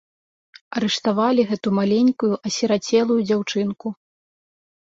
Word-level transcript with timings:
Арыштавалі 0.79 1.41
гэту 1.51 1.67
маленькую 1.79 2.31
асірацелую 2.51 3.19
дзяўчынку. 3.29 3.87